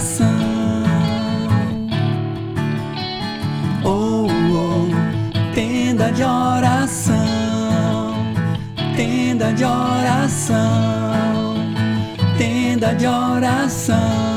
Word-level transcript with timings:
oração. 0.00 0.26
Oh, 3.84 4.26
oh, 4.26 5.54
tenda 5.54 6.10
de 6.10 6.22
oração, 6.24 8.14
tenda 8.96 9.52
de 9.52 9.64
oração, 9.64 11.54
tenda 12.38 12.94
de 12.94 13.06
oração. 13.06 14.29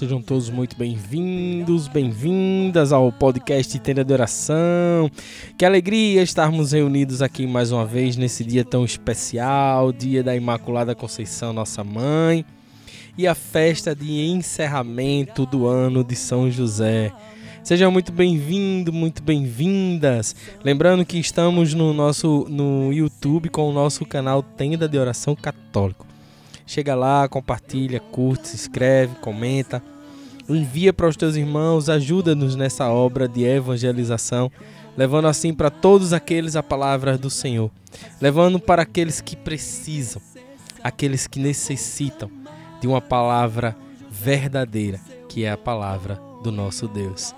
Sejam 0.00 0.22
todos 0.22 0.48
muito 0.48 0.78
bem-vindos, 0.78 1.86
bem-vindas 1.86 2.90
ao 2.90 3.12
podcast 3.12 3.78
Tenda 3.80 4.02
de 4.02 4.10
Oração. 4.10 5.10
Que 5.58 5.64
alegria 5.66 6.22
estarmos 6.22 6.72
reunidos 6.72 7.20
aqui 7.20 7.46
mais 7.46 7.70
uma 7.70 7.84
vez 7.84 8.16
nesse 8.16 8.42
dia 8.42 8.64
tão 8.64 8.82
especial, 8.82 9.92
dia 9.92 10.22
da 10.22 10.34
Imaculada 10.34 10.94
Conceição, 10.94 11.52
nossa 11.52 11.84
mãe, 11.84 12.46
e 13.18 13.26
a 13.26 13.34
festa 13.34 13.94
de 13.94 14.26
encerramento 14.30 15.44
do 15.44 15.66
ano 15.66 16.02
de 16.02 16.16
São 16.16 16.50
José. 16.50 17.12
Sejam 17.62 17.92
muito 17.92 18.10
bem-vindos, 18.10 18.94
muito 18.94 19.22
bem-vindas. 19.22 20.34
Lembrando 20.64 21.04
que 21.04 21.18
estamos 21.18 21.74
no 21.74 21.92
nosso 21.92 22.46
no 22.48 22.90
YouTube 22.90 23.50
com 23.50 23.68
o 23.68 23.72
nosso 23.72 24.06
canal 24.06 24.42
Tenda 24.42 24.88
de 24.88 24.96
Oração 24.96 25.36
Católico. 25.36 26.06
Chega 26.70 26.94
lá, 26.94 27.28
compartilha, 27.28 27.98
curte, 27.98 28.46
se 28.46 28.54
inscreve, 28.54 29.16
comenta, 29.16 29.82
envia 30.48 30.92
para 30.92 31.08
os 31.08 31.16
teus 31.16 31.34
irmãos, 31.34 31.88
ajuda-nos 31.88 32.54
nessa 32.54 32.88
obra 32.88 33.26
de 33.26 33.42
evangelização, 33.42 34.52
levando 34.96 35.26
assim 35.26 35.52
para 35.52 35.68
todos 35.68 36.12
aqueles 36.12 36.54
a 36.54 36.62
palavra 36.62 37.18
do 37.18 37.28
Senhor, 37.28 37.72
levando 38.20 38.60
para 38.60 38.82
aqueles 38.82 39.20
que 39.20 39.34
precisam, 39.34 40.22
aqueles 40.80 41.26
que 41.26 41.40
necessitam 41.40 42.30
de 42.80 42.86
uma 42.86 43.00
palavra 43.00 43.76
verdadeira, 44.08 45.00
que 45.28 45.42
é 45.42 45.50
a 45.50 45.58
palavra 45.58 46.20
do 46.40 46.52
nosso 46.52 46.86
Deus. 46.86 47.34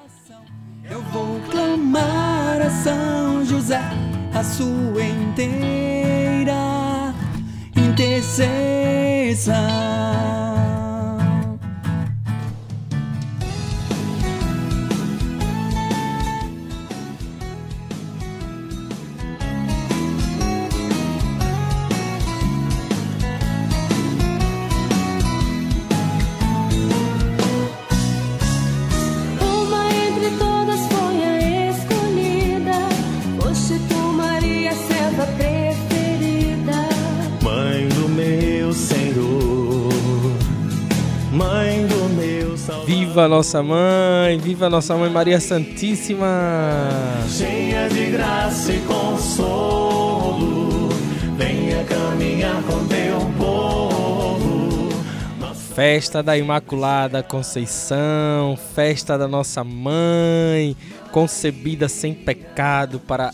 Eu 0.91 1.01
vou 1.05 1.41
clamar 1.51 2.61
a 2.61 2.69
São 2.69 3.47
José, 3.47 3.81
a 4.35 4.45
sua 4.45 5.03
inteira 5.03 6.02
intercessão. 7.93 9.53
Viva 43.13 43.29
nossa 43.29 43.63
mãe, 43.63 44.39
viva 44.39 44.71
nossa 44.71 44.97
mãe 44.97 45.11
Maria 45.11 45.39
Santíssima. 45.39 46.27
cheia 47.29 47.87
de 47.87 48.07
graça 48.07 48.73
e 48.73 48.81
consolo, 48.87 50.89
venha 51.37 51.85
caminhar 51.85 52.63
com 52.63 52.87
teu 52.87 53.19
povo. 53.37 54.89
Festa 55.75 56.23
da 56.23 56.39
Imaculada 56.39 57.23
Conceição, 57.23 58.59
festa 58.75 59.19
da 59.19 59.29
nossa 59.29 59.63
mãe, 59.63 60.75
concebida 61.13 61.91
sem 61.91 62.15
pecado 62.15 62.99
para 62.99 63.31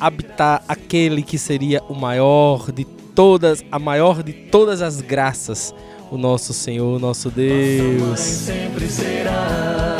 habitar 0.00 0.64
aquele 0.66 1.22
que 1.22 1.36
seria 1.36 1.82
o 1.90 1.94
maior 1.94 2.72
de 2.72 2.86
todas, 2.86 3.62
a 3.70 3.78
maior 3.78 4.22
de 4.22 4.32
todas 4.32 4.80
as 4.80 5.02
graças, 5.02 5.74
o 6.10 6.18
nosso 6.18 6.52
Senhor, 6.52 6.98
nosso 6.98 7.28
Mãe 7.28 7.36
Deus. 7.36 8.18
sempre 8.18 8.88
será. 8.88 9.96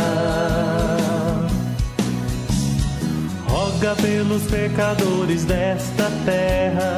Roga 3.46 3.94
pelos 3.96 4.42
pecadores 4.42 5.44
desta 5.44 6.10
terra, 6.24 6.96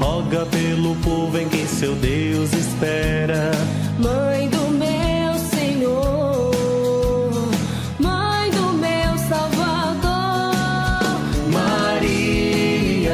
roga 0.00 0.46
pelo 0.46 0.96
povo 0.96 1.38
em 1.38 1.48
quem 1.48 1.66
seu 1.66 1.94
Deus 1.94 2.52
espera. 2.52 3.52
Mãe 3.98 4.48
do 4.48 4.68
meu 4.70 5.34
Senhor, 5.54 6.50
Mãe 8.00 8.50
do 8.50 8.72
meu 8.72 9.16
Salvador. 9.28 10.54
Maria, 11.52 13.12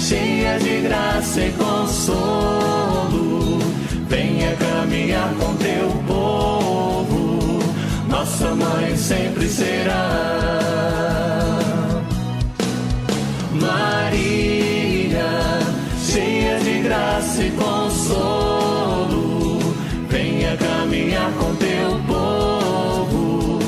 cheia 0.00 0.58
de 0.58 0.80
graça 0.80 1.40
e 1.40 1.52
consolo, 1.52 2.91
nossa 8.52 8.54
mãe 8.54 8.96
sempre 8.96 9.48
será. 9.48 10.58
Maria, 13.52 15.28
cheia 16.04 16.58
de 16.60 16.82
graça 16.82 17.42
e 17.42 17.50
consolo, 17.52 17.98
venha 20.08 20.56
caminhar 20.56 21.32
com 21.32 21.54
teu 21.56 21.98
povo, 22.06 23.58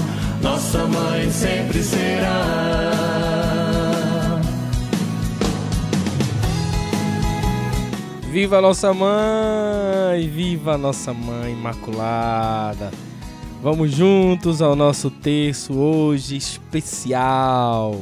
nossa 0.42 0.86
mãe 0.86 1.30
sempre 1.30 1.82
será. 1.82 2.90
Viva 8.30 8.60
nossa 8.60 8.92
mãe, 8.92 10.28
viva 10.28 10.76
nossa 10.76 11.14
mãe 11.14 11.52
Imaculada. 11.52 12.90
Vamos 13.64 13.92
juntos 13.92 14.60
ao 14.60 14.76
nosso 14.76 15.10
terço 15.10 15.72
hoje 15.72 16.36
especial. 16.36 17.96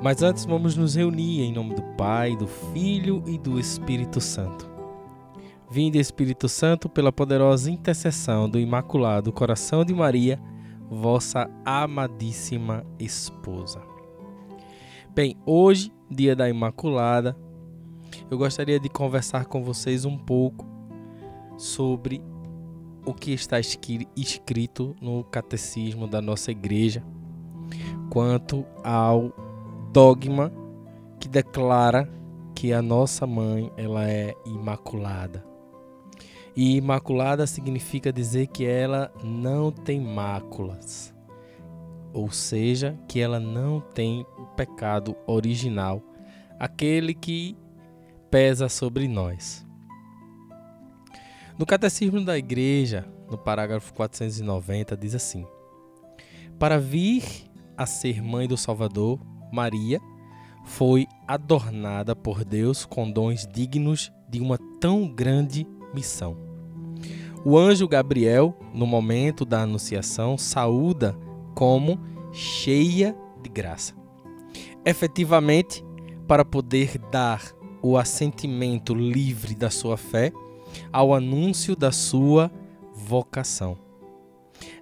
Mas 0.00 0.22
antes 0.22 0.44
vamos 0.44 0.76
nos 0.76 0.94
reunir 0.94 1.40
em 1.40 1.52
nome 1.52 1.74
do 1.74 1.82
Pai, 1.96 2.36
do 2.36 2.46
Filho 2.46 3.24
e 3.26 3.36
do 3.36 3.58
Espírito 3.58 4.20
Santo. 4.20 4.70
Vinde 5.68 5.98
Espírito 5.98 6.48
Santo 6.48 6.88
pela 6.88 7.10
poderosa 7.10 7.68
intercessão 7.68 8.48
do 8.48 8.60
Imaculado 8.60 9.32
Coração 9.32 9.84
de 9.84 9.92
Maria, 9.92 10.40
vossa 10.88 11.50
amadíssima 11.64 12.86
esposa. 12.96 13.87
Bem, 15.18 15.36
hoje, 15.44 15.92
dia 16.08 16.36
da 16.36 16.48
Imaculada, 16.48 17.36
eu 18.30 18.38
gostaria 18.38 18.78
de 18.78 18.88
conversar 18.88 19.46
com 19.46 19.64
vocês 19.64 20.04
um 20.04 20.16
pouco 20.16 20.64
sobre 21.56 22.22
o 23.04 23.12
que 23.12 23.32
está 23.32 23.58
escrito 23.58 24.94
no 25.02 25.24
catecismo 25.24 26.06
da 26.06 26.22
nossa 26.22 26.52
igreja 26.52 27.02
quanto 28.08 28.64
ao 28.84 29.32
dogma 29.92 30.52
que 31.18 31.26
declara 31.26 32.08
que 32.54 32.72
a 32.72 32.80
nossa 32.80 33.26
mãe 33.26 33.72
ela 33.76 34.08
é 34.08 34.36
imaculada. 34.46 35.44
E 36.54 36.76
imaculada 36.76 37.44
significa 37.44 38.12
dizer 38.12 38.46
que 38.46 38.64
ela 38.64 39.12
não 39.24 39.72
tem 39.72 40.00
máculas. 40.00 41.12
Ou 42.12 42.30
seja, 42.30 42.98
que 43.06 43.20
ela 43.20 43.38
não 43.38 43.80
tem 43.80 44.26
o 44.38 44.46
pecado 44.46 45.16
original, 45.26 46.02
aquele 46.58 47.14
que 47.14 47.56
pesa 48.30 48.68
sobre 48.68 49.06
nós. 49.06 49.66
No 51.58 51.66
Catecismo 51.66 52.24
da 52.24 52.38
Igreja, 52.38 53.04
no 53.30 53.36
parágrafo 53.36 53.92
490, 53.94 54.96
diz 54.96 55.14
assim: 55.14 55.46
Para 56.58 56.78
vir 56.78 57.24
a 57.76 57.84
ser 57.84 58.22
mãe 58.22 58.46
do 58.46 58.56
Salvador, 58.56 59.20
Maria 59.52 60.00
foi 60.64 61.06
adornada 61.26 62.14
por 62.14 62.44
Deus 62.44 62.84
com 62.84 63.10
dons 63.10 63.46
dignos 63.46 64.12
de 64.28 64.40
uma 64.40 64.58
tão 64.80 65.08
grande 65.08 65.66
missão. 65.94 66.36
O 67.44 67.56
anjo 67.56 67.88
Gabriel, 67.88 68.54
no 68.74 68.86
momento 68.86 69.44
da 69.44 69.62
anunciação, 69.62 70.36
saúda 70.36 71.16
como 71.58 71.98
cheia 72.32 73.16
de 73.42 73.48
graça. 73.48 73.92
Efetivamente, 74.84 75.84
para 76.28 76.44
poder 76.44 76.96
dar 77.10 77.52
o 77.82 77.98
assentimento 77.98 78.94
livre 78.94 79.56
da 79.56 79.68
sua 79.68 79.96
fé 79.96 80.30
ao 80.92 81.12
anúncio 81.12 81.74
da 81.74 81.90
sua 81.90 82.48
vocação. 82.94 83.76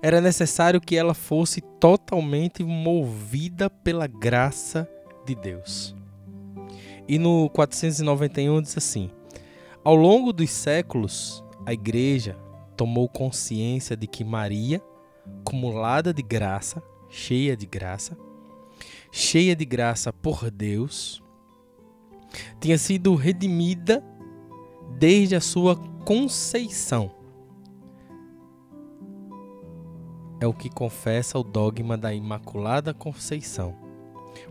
Era 0.02 0.20
necessário 0.20 0.78
que 0.78 0.96
ela 0.96 1.14
fosse 1.14 1.62
totalmente 1.62 2.62
movida 2.62 3.70
pela 3.70 4.06
graça 4.06 4.86
de 5.24 5.34
Deus. 5.34 5.96
E 7.08 7.18
no 7.18 7.48
491 7.54 8.60
diz 8.60 8.76
assim: 8.76 9.10
Ao 9.82 9.94
longo 9.94 10.30
dos 10.30 10.50
séculos, 10.50 11.42
a 11.64 11.72
igreja 11.72 12.36
tomou 12.76 13.08
consciência 13.08 13.96
de 13.96 14.06
que 14.06 14.22
Maria, 14.22 14.82
acumulada 15.40 16.12
de 16.12 16.22
graça, 16.22 16.82
cheia 17.08 17.56
de 17.56 17.66
graça, 17.66 18.18
cheia 19.12 19.54
de 19.54 19.64
graça 19.64 20.12
por 20.12 20.50
Deus, 20.50 21.22
tinha 22.60 22.76
sido 22.76 23.14
redimida 23.14 24.02
desde 24.98 25.36
a 25.36 25.40
sua 25.40 25.76
conceição. 26.04 27.14
É 30.38 30.46
o 30.46 30.52
que 30.52 30.68
confessa 30.68 31.38
o 31.38 31.42
dogma 31.42 31.96
da 31.96 32.12
Imaculada 32.12 32.92
Conceição, 32.92 33.74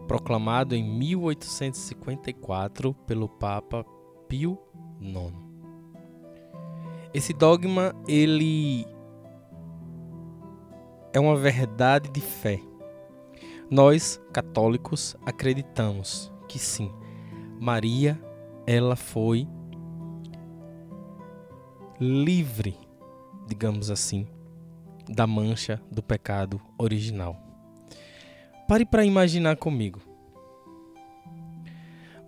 proclamado 0.08 0.74
em 0.74 0.84
1854 0.84 2.96
pelo 3.06 3.30
Papa 3.30 3.86
Pio 4.28 4.58
IX. 5.00 5.32
Esse 7.14 7.34
dogma 7.34 7.96
ele 8.08 8.88
é 11.16 11.20
uma 11.20 11.38
verdade 11.38 12.10
de 12.10 12.20
fé. 12.20 12.60
Nós, 13.72 14.22
católicos, 14.34 15.16
acreditamos 15.26 16.30
que 16.46 16.60
sim, 16.60 16.92
Maria, 17.58 18.22
ela 18.68 18.98
foi 18.98 19.48
livre, 22.02 22.78
digamos 23.48 23.90
assim, 23.90 24.28
da 25.08 25.26
mancha 25.26 25.82
do 25.90 26.04
pecado 26.04 26.60
original. 26.78 27.38
Pare 28.68 28.86
para 28.86 29.06
imaginar 29.06 29.56
comigo. 29.56 30.02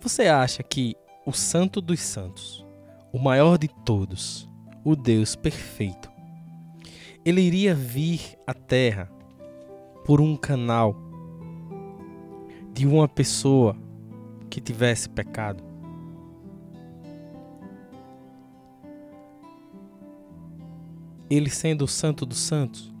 Você 0.00 0.28
acha 0.28 0.62
que 0.62 0.96
o 1.26 1.32
Santo 1.32 1.82
dos 1.82 2.00
Santos, 2.00 2.64
o 3.12 3.18
maior 3.18 3.58
de 3.58 3.68
todos, 3.84 4.48
o 4.82 4.96
Deus 4.96 5.36
perfeito, 5.36 6.10
ele 7.28 7.40
iria 7.40 7.74
vir 7.74 8.20
à 8.46 8.54
Terra 8.54 9.10
por 10.04 10.20
um 10.20 10.36
canal 10.36 10.96
de 12.72 12.86
uma 12.86 13.08
pessoa 13.08 13.76
que 14.48 14.60
tivesse 14.60 15.08
pecado? 15.08 15.68
ele 21.30 21.50
sendo 21.50 21.84
o 21.84 21.88
santo 21.88 22.24
dos 22.24 22.38
santos. 22.38 22.92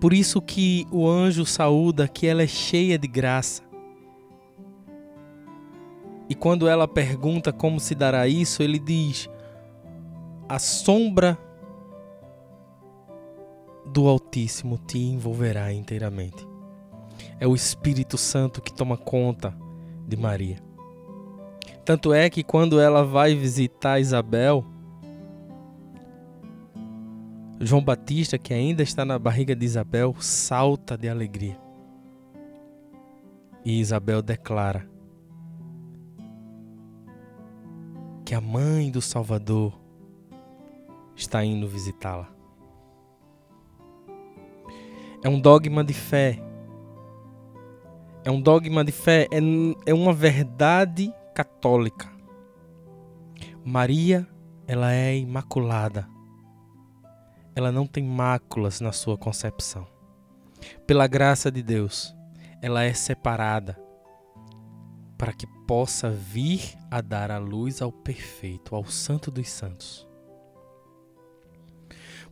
Por 0.00 0.12
isso 0.12 0.40
que 0.40 0.86
o 0.92 1.08
anjo 1.08 1.44
saúda 1.44 2.06
que 2.06 2.26
ela 2.26 2.42
é 2.42 2.46
cheia 2.46 2.98
de 2.98 3.08
graça. 3.08 3.62
E 6.28 6.34
quando 6.34 6.68
ela 6.68 6.86
pergunta 6.86 7.52
como 7.52 7.80
se 7.80 7.94
dará 7.94 8.28
isso, 8.28 8.62
ele 8.62 8.78
diz: 8.78 9.28
A 10.48 10.58
sombra 10.58 11.36
do 13.92 14.06
Altíssimo 14.08 14.78
te 14.78 14.98
envolverá 14.98 15.72
inteiramente. 15.72 16.46
É 17.40 17.46
o 17.46 17.54
Espírito 17.54 18.16
Santo 18.16 18.60
que 18.60 18.72
toma 18.72 18.96
conta 18.96 19.56
de 20.06 20.16
Maria. 20.16 20.62
Tanto 21.84 22.12
é 22.12 22.28
que 22.28 22.42
quando 22.42 22.80
ela 22.80 23.04
vai 23.04 23.34
visitar 23.34 23.98
Isabel, 23.98 24.64
João 27.60 27.82
Batista, 27.82 28.38
que 28.38 28.52
ainda 28.52 28.82
está 28.82 29.04
na 29.04 29.18
barriga 29.18 29.56
de 29.56 29.64
Isabel, 29.64 30.14
salta 30.20 30.96
de 30.96 31.08
alegria. 31.08 31.58
E 33.64 33.80
Isabel 33.80 34.22
declara 34.22 34.88
que 38.24 38.34
a 38.34 38.40
mãe 38.40 38.90
do 38.90 39.00
Salvador 39.00 39.72
está 41.16 41.44
indo 41.44 41.66
visitá-la. 41.66 42.37
É 45.22 45.28
um 45.28 45.40
dogma 45.40 45.84
de 45.84 45.94
fé. 45.94 46.42
É 48.24 48.30
um 48.30 48.40
dogma 48.40 48.84
de 48.84 48.92
fé, 48.92 49.26
é, 49.30 49.90
é 49.90 49.94
uma 49.94 50.12
verdade 50.12 51.12
católica. 51.34 52.10
Maria, 53.64 54.26
ela 54.66 54.92
é 54.92 55.16
imaculada 55.16 56.08
ela 57.58 57.72
não 57.72 57.88
tem 57.88 58.04
máculas 58.04 58.80
na 58.80 58.92
sua 58.92 59.18
concepção. 59.18 59.84
Pela 60.86 61.08
graça 61.08 61.50
de 61.50 61.60
Deus, 61.60 62.14
ela 62.62 62.84
é 62.84 62.92
separada 62.92 63.76
para 65.18 65.32
que 65.32 65.44
possa 65.66 66.08
vir 66.08 66.78
a 66.88 67.00
dar 67.00 67.32
a 67.32 67.38
luz 67.38 67.82
ao 67.82 67.90
perfeito, 67.90 68.76
ao 68.76 68.84
Santo 68.84 69.28
dos 69.28 69.50
Santos. 69.50 70.07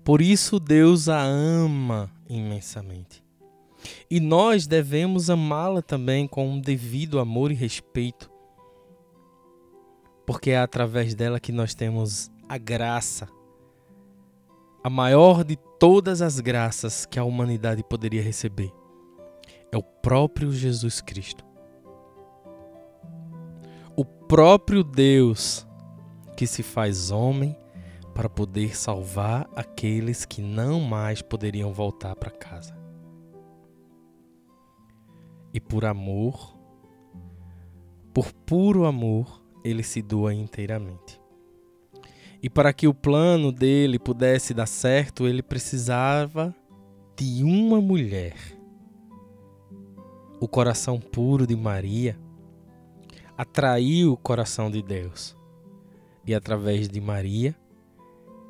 Por 0.07 0.23
isso 0.23 0.61
Deus 0.61 1.09
a 1.09 1.21
ama 1.21 2.09
imensamente. 2.29 3.25
E 4.09 4.21
nós 4.21 4.65
devemos 4.65 5.29
amá-la 5.29 5.83
também 5.83 6.29
com 6.29 6.49
um 6.49 6.61
devido 6.61 7.19
amor 7.19 7.51
e 7.51 7.55
respeito, 7.55 8.31
porque 10.25 10.51
é 10.51 10.59
através 10.59 11.13
dela 11.13 11.41
que 11.41 11.51
nós 11.51 11.75
temos 11.75 12.31
a 12.49 12.57
graça 12.57 13.29
a 14.85 14.89
maior 14.89 15.43
de 15.43 15.57
todas 15.81 16.23
as 16.23 16.39
graças 16.39 17.05
que 17.05 17.19
a 17.19 17.25
humanidade 17.25 17.83
poderia 17.83 18.23
receber 18.23 18.73
é 19.73 19.77
o 19.77 19.83
próprio 19.83 20.53
Jesus 20.53 21.01
Cristo. 21.01 21.45
O 23.97 24.05
próprio 24.05 24.85
Deus 24.85 25.67
que 26.37 26.47
se 26.47 26.63
faz 26.63 27.11
homem 27.11 27.57
para 28.17 28.31
poder 28.31 28.75
salvar 28.75 29.47
aqueles 29.55 30.25
que 30.25 30.41
não 30.41 30.81
mais 30.81 31.21
poderiam 31.21 31.71
voltar 31.71 32.17
para 32.17 32.31
casa. 32.31 32.75
E 35.53 35.61
por 35.61 35.85
amor, 35.85 36.57
por 38.15 38.33
puro 38.33 38.87
amor, 38.87 39.45
ele 39.63 39.83
se 39.83 40.01
doa 40.01 40.33
inteiramente. 40.33 41.21
E 42.43 42.49
para 42.49 42.73
que 42.73 42.89
o 42.89 42.95
plano 42.95 43.53
dele 43.53 43.99
pudesse 43.99 44.55
dar 44.55 44.67
certo, 44.67 45.27
ele 45.27 45.43
precisava 45.43 46.57
de 47.19 47.45
uma 47.45 47.83
mulher. 47.83 48.35
O 50.41 50.49
coração 50.49 50.99
puro 50.99 51.47
de 51.47 51.55
Maria 51.55 52.19
atraiu 53.37 54.15
o 54.15 54.17
coração 54.17 54.71
de 54.71 54.81
Deus. 54.81 55.37
E 56.27 56.35
através 56.35 56.89
de 56.89 56.99
Maria, 56.99 57.55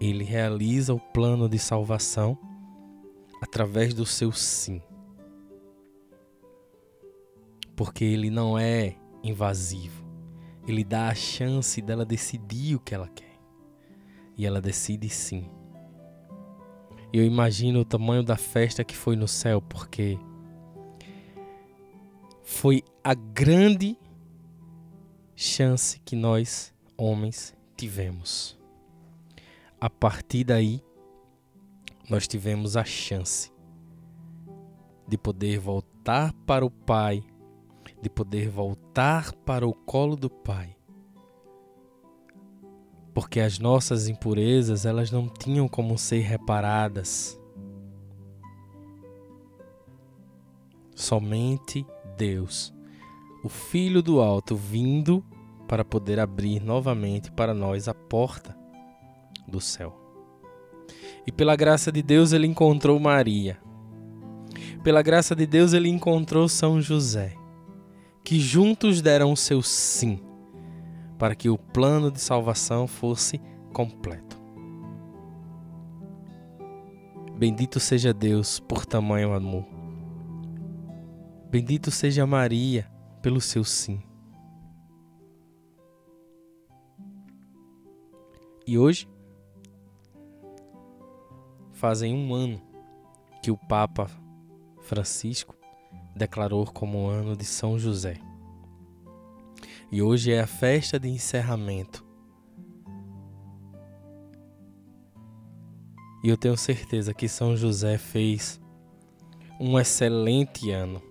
ele 0.00 0.24
realiza 0.24 0.94
o 0.94 1.00
plano 1.00 1.48
de 1.48 1.58
salvação 1.58 2.38
através 3.40 3.94
do 3.94 4.04
seu 4.04 4.32
sim. 4.32 4.82
Porque 7.74 8.04
ele 8.04 8.30
não 8.30 8.58
é 8.58 8.96
invasivo. 9.22 10.04
Ele 10.66 10.82
dá 10.82 11.08
a 11.08 11.14
chance 11.14 11.80
dela 11.80 12.04
decidir 12.04 12.74
o 12.74 12.80
que 12.80 12.94
ela 12.94 13.08
quer 13.08 13.38
e 14.36 14.44
ela 14.44 14.60
decide 14.60 15.08
sim. 15.08 15.48
Eu 17.12 17.24
imagino 17.24 17.80
o 17.80 17.84
tamanho 17.84 18.22
da 18.22 18.36
festa 18.36 18.84
que 18.84 18.96
foi 18.96 19.16
no 19.16 19.26
céu, 19.26 19.62
porque 19.62 20.18
foi 22.42 22.82
a 23.02 23.14
grande 23.14 23.98
chance 25.34 26.00
que 26.04 26.14
nós, 26.14 26.74
homens, 26.96 27.56
tivemos. 27.76 28.55
A 29.86 29.90
partir 29.90 30.42
daí, 30.42 30.82
nós 32.10 32.26
tivemos 32.26 32.76
a 32.76 32.82
chance 32.82 33.52
de 35.06 35.16
poder 35.16 35.60
voltar 35.60 36.32
para 36.44 36.66
o 36.66 36.70
Pai, 36.70 37.22
de 38.02 38.10
poder 38.10 38.48
voltar 38.48 39.32
para 39.32 39.64
o 39.64 39.72
colo 39.72 40.16
do 40.16 40.28
Pai 40.28 40.74
porque 43.14 43.38
as 43.38 43.60
nossas 43.60 44.08
impurezas 44.08 44.84
elas 44.84 45.12
não 45.12 45.28
tinham 45.28 45.68
como 45.68 45.96
ser 45.96 46.20
reparadas. 46.20 47.40
Somente 50.96 51.86
Deus, 52.16 52.74
o 53.44 53.48
Filho 53.48 54.02
do 54.02 54.20
Alto, 54.20 54.56
vindo 54.56 55.24
para 55.68 55.84
poder 55.84 56.18
abrir 56.18 56.60
novamente 56.60 57.30
para 57.30 57.54
nós 57.54 57.86
a 57.86 57.94
porta 57.94 58.65
do 59.46 59.60
céu. 59.60 59.94
E 61.26 61.32
pela 61.32 61.56
graça 61.56 61.90
de 61.90 62.02
Deus 62.02 62.32
ele 62.32 62.46
encontrou 62.46 62.98
Maria. 62.98 63.58
Pela 64.82 65.02
graça 65.02 65.34
de 65.34 65.46
Deus 65.46 65.72
ele 65.72 65.88
encontrou 65.88 66.48
São 66.48 66.80
José, 66.80 67.34
que 68.24 68.38
juntos 68.38 69.02
deram 69.02 69.32
o 69.32 69.36
seu 69.36 69.62
sim 69.62 70.20
para 71.18 71.34
que 71.34 71.48
o 71.48 71.58
plano 71.58 72.10
de 72.10 72.20
salvação 72.20 72.86
fosse 72.86 73.40
completo. 73.72 74.36
Bendito 77.36 77.78
seja 77.80 78.14
Deus 78.14 78.60
por 78.60 78.86
tamanho 78.86 79.34
amor. 79.34 79.66
Bendito 81.50 81.90
seja 81.90 82.26
Maria 82.26 82.90
pelo 83.20 83.40
seu 83.40 83.64
sim. 83.64 84.02
E 88.66 88.78
hoje 88.78 89.06
fazem 91.76 92.14
um 92.14 92.34
ano 92.34 92.60
que 93.42 93.50
o 93.50 93.56
Papa 93.56 94.10
Francisco 94.80 95.54
declarou 96.16 96.64
como 96.64 97.04
o 97.04 97.08
ano 97.08 97.36
de 97.36 97.44
São 97.44 97.78
José. 97.78 98.16
E 99.92 100.00
hoje 100.00 100.32
é 100.32 100.40
a 100.40 100.46
festa 100.46 100.98
de 100.98 101.08
encerramento. 101.08 102.04
E 106.24 106.28
eu 106.30 106.36
tenho 106.36 106.56
certeza 106.56 107.12
que 107.12 107.28
São 107.28 107.54
José 107.54 107.98
fez 107.98 108.58
um 109.60 109.78
excelente 109.78 110.70
ano. 110.70 111.02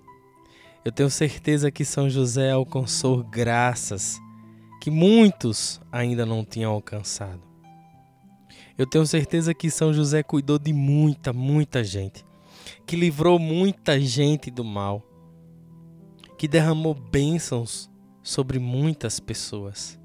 Eu 0.83 0.91
tenho 0.91 1.11
certeza 1.11 1.71
que 1.71 1.85
São 1.85 2.09
José 2.09 2.51
alcançou 2.51 3.23
graças 3.23 4.19
que 4.81 4.89
muitos 4.89 5.79
ainda 5.91 6.25
não 6.25 6.43
tinham 6.43 6.71
alcançado. 6.71 7.54
Eu 8.77 8.85
tenho 8.85 9.05
certeza 9.05 9.53
que 9.53 9.69
São 9.69 9.93
José 9.93 10.21
cuidou 10.21 10.59
de 10.59 10.73
muita, 10.73 11.31
muita 11.31 11.83
gente, 11.83 12.25
que 12.85 12.95
livrou 12.95 13.39
muita 13.39 13.99
gente 13.99 14.51
do 14.51 14.65
mal, 14.65 15.01
que 16.37 16.47
derramou 16.47 16.93
bênçãos 16.93 17.89
sobre 18.21 18.59
muitas 18.59 19.19
pessoas. 19.19 19.99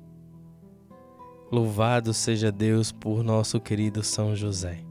Louvado 1.50 2.14
seja 2.14 2.52
Deus 2.52 2.92
por 2.92 3.24
nosso 3.24 3.58
querido 3.58 4.04
São 4.04 4.36
José, 4.36 4.84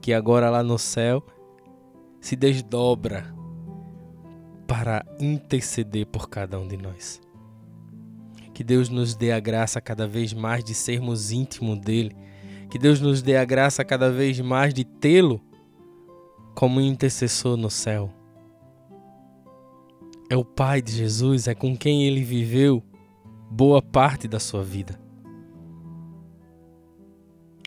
que 0.00 0.12
agora 0.12 0.48
lá 0.48 0.62
no 0.62 0.78
céu 0.78 1.24
se 2.20 2.36
desdobra 2.36 3.34
para 4.66 5.04
interceder 5.18 6.06
por 6.06 6.28
cada 6.28 6.58
um 6.58 6.68
de 6.68 6.76
nós. 6.76 7.20
Que 8.54 8.62
Deus 8.62 8.88
nos 8.88 9.16
dê 9.16 9.32
a 9.32 9.40
graça 9.40 9.80
cada 9.80 10.06
vez 10.06 10.32
mais 10.32 10.62
de 10.62 10.74
sermos 10.74 11.32
íntimos 11.32 11.78
dele. 11.80 12.16
Que 12.74 12.78
Deus 12.80 13.00
nos 13.00 13.22
dê 13.22 13.36
a 13.36 13.44
graça 13.44 13.84
cada 13.84 14.10
vez 14.10 14.40
mais 14.40 14.74
de 14.74 14.84
tê-lo 14.84 15.40
como 16.56 16.80
intercessor 16.80 17.56
no 17.56 17.70
céu 17.70 18.12
é 20.28 20.36
o 20.36 20.44
Pai 20.44 20.82
de 20.82 20.90
Jesus, 20.90 21.46
é 21.46 21.54
com 21.54 21.76
quem 21.76 22.04
ele 22.04 22.24
viveu 22.24 22.82
boa 23.48 23.80
parte 23.80 24.26
da 24.26 24.40
sua 24.40 24.64
vida. 24.64 24.98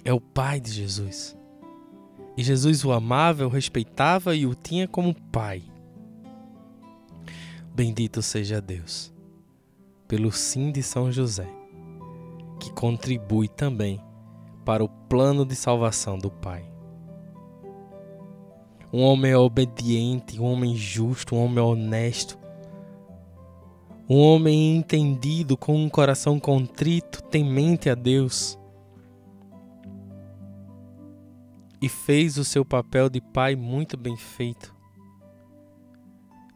É 0.04 0.12
o 0.12 0.20
Pai 0.20 0.60
de 0.60 0.74
Jesus. 0.74 1.38
E 2.36 2.44
Jesus 2.44 2.84
o 2.84 2.92
amava, 2.92 3.46
o 3.46 3.50
respeitava 3.50 4.36
e 4.36 4.46
o 4.46 4.54
tinha 4.54 4.90
como 4.90 5.16
Pai. 5.32 5.64
Bendito 7.74 8.22
seja 8.22 8.60
Deus 8.60 9.14
pelo 10.06 10.34
sim 10.34 10.70
de 10.70 10.84
São 10.84 11.10
José, 11.10 11.48
que 12.60 12.74
contribui 12.74 13.48
também 13.48 14.06
para 14.68 14.84
o 14.84 14.90
plano 14.90 15.46
de 15.46 15.56
salvação 15.56 16.20
do 16.20 16.30
Pai. 16.30 16.70
Um 18.92 19.02
homem 19.02 19.34
obediente, 19.34 20.42
um 20.42 20.44
homem 20.44 20.76
justo, 20.76 21.38
um 21.38 21.46
homem 21.46 21.64
honesto, 21.64 22.38
um 24.10 24.18
homem 24.18 24.76
entendido 24.76 25.56
com 25.56 25.74
um 25.74 25.88
coração 25.88 26.38
contrito, 26.38 27.24
temente 27.24 27.90
a 27.90 27.96
Deus. 27.96 28.60
E 31.82 31.88
fez 31.88 32.38
o 32.38 32.44
seu 32.44 32.66
papel 32.66 33.10
de 33.10 33.22
pai 33.22 33.56
muito 33.56 33.96
bem 33.96 34.18
feito. 34.18 34.76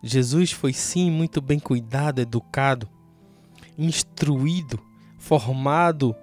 Jesus 0.04 0.52
foi 0.52 0.74
sim 0.74 1.10
muito 1.10 1.40
bem 1.40 1.60
cuidado, 1.60 2.20
educado, 2.20 2.90
instruído, 3.78 4.78
formado 5.18 6.14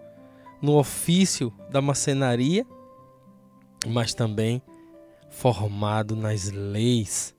no 0.60 0.78
ofício 0.78 1.52
da 1.70 1.80
macenaria, 1.80 2.66
mas 3.86 4.14
também 4.14 4.62
formado 5.30 6.16
nas 6.16 6.50
leis 6.50 7.34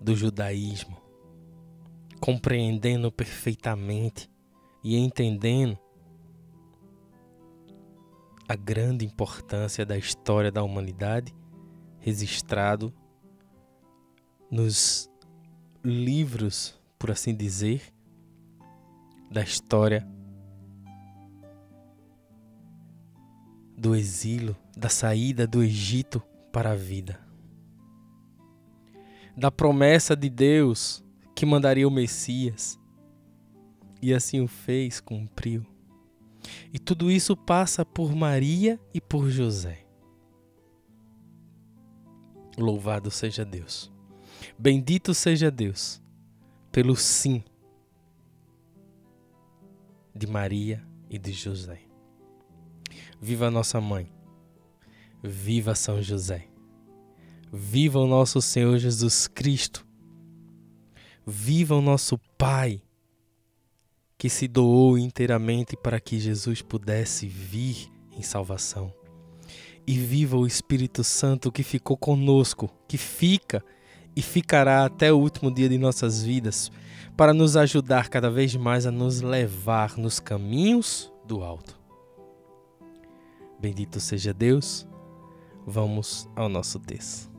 do 0.00 0.14
judaísmo 0.14 1.00
compreendendo 2.20 3.10
perfeitamente 3.10 4.30
e 4.84 4.96
entendendo 4.96 5.78
a 8.46 8.54
grande 8.54 9.06
importância 9.06 9.86
da 9.86 9.96
história 9.96 10.52
da 10.52 10.62
humanidade 10.62 11.34
registrado 11.98 12.92
nos 14.50 15.10
livros, 15.82 16.78
por 16.98 17.10
assim 17.10 17.34
dizer, 17.34 17.82
da 19.30 19.42
história 19.42 20.06
do 23.80 23.96
exílio, 23.96 24.54
da 24.76 24.90
saída 24.90 25.46
do 25.46 25.62
Egito 25.62 26.22
para 26.52 26.72
a 26.72 26.76
vida, 26.76 27.18
da 29.34 29.50
promessa 29.50 30.14
de 30.14 30.28
Deus 30.28 31.02
que 31.34 31.46
mandaria 31.46 31.88
o 31.88 31.90
Messias. 31.90 32.78
E 34.02 34.12
assim 34.12 34.42
o 34.42 34.46
fez, 34.46 35.00
cumpriu. 35.00 35.64
E 36.70 36.78
tudo 36.78 37.10
isso 37.10 37.34
passa 37.34 37.84
por 37.84 38.14
Maria 38.14 38.78
e 38.92 39.00
por 39.00 39.30
José. 39.30 39.86
Louvado 42.58 43.10
seja 43.10 43.44
Deus. 43.46 43.90
Bendito 44.58 45.14
seja 45.14 45.50
Deus 45.50 46.02
pelo 46.70 46.94
sim 46.94 47.42
de 50.14 50.26
Maria 50.26 50.86
e 51.08 51.18
de 51.18 51.32
José. 51.32 51.89
Viva 53.20 53.50
nossa 53.50 53.80
mãe. 53.80 54.10
Viva 55.22 55.74
São 55.74 56.02
José. 56.02 56.46
Viva 57.52 57.98
o 57.98 58.06
nosso 58.06 58.40
Senhor 58.40 58.78
Jesus 58.78 59.26
Cristo 59.26 59.84
Viva 61.26 61.76
o 61.76 61.80
nosso 61.80 62.18
Pai, 62.36 62.82
que 64.18 64.28
se 64.28 64.48
doou 64.48 64.98
inteiramente 64.98 65.76
para 65.76 66.00
que 66.00 66.18
Jesus 66.18 66.62
pudesse 66.62 67.28
vir 67.28 67.88
em 68.16 68.22
salvação. 68.22 68.92
E 69.86 69.98
viva 69.98 70.36
o 70.36 70.46
Espírito 70.46 71.04
Santo 71.04 71.52
que 71.52 71.62
ficou 71.62 71.96
conosco, 71.96 72.68
que 72.88 72.98
fica 72.98 73.64
e 74.16 74.22
ficará 74.22 74.84
até 74.84 75.12
o 75.12 75.18
último 75.18 75.54
dia 75.54 75.68
de 75.68 75.78
nossas 75.78 76.22
vidas, 76.22 76.72
para 77.16 77.32
nos 77.32 77.56
ajudar 77.56 78.08
cada 78.08 78.28
vez 78.30 78.56
mais 78.56 78.86
a 78.86 78.90
nos 78.90 79.20
levar 79.20 79.96
nos 79.96 80.18
caminhos 80.18 81.12
do 81.26 81.44
alto. 81.44 81.79
Bendito 83.60 84.00
seja 84.00 84.32
Deus. 84.32 84.88
Vamos 85.66 86.28
ao 86.34 86.48
nosso 86.48 86.78
texto. 86.80 87.30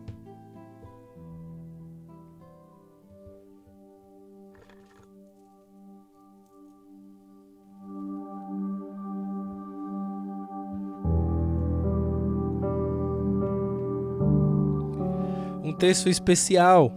texto 15.81 16.09
especial 16.09 16.93